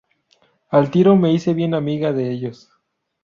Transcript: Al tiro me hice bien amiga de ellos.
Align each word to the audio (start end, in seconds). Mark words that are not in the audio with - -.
Al 0.69 0.89
tiro 0.89 1.15
me 1.15 1.31
hice 1.31 1.53
bien 1.53 1.75
amiga 1.75 2.11
de 2.11 2.31
ellos. 2.31 2.71